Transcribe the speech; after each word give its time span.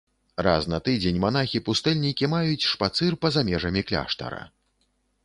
Раз 0.45 0.63
на 0.73 0.77
тыдзень 0.87 1.19
манахі-пустэльнікі 1.25 2.29
маюць 2.33 2.67
шпацыр 2.71 3.19
па-за 3.27 3.45
межамі 3.51 3.81
кляштара. 3.91 4.41